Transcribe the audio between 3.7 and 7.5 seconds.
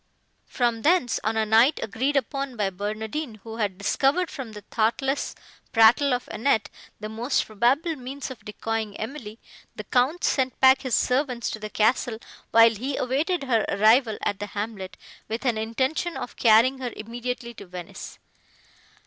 discovered from the thoughtless prattle of Annette, the most